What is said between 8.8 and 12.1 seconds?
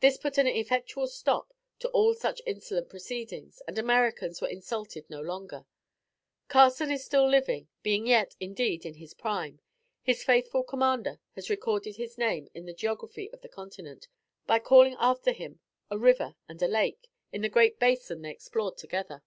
in his prime. His faithful commander has recorded